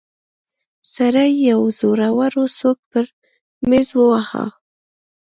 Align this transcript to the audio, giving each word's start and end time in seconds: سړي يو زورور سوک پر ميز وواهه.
سړي 0.93 1.29
يو 1.49 1.59
زورور 1.79 2.33
سوک 2.59 2.77
پر 2.91 3.05
ميز 3.69 3.89
وواهه. 3.97 4.45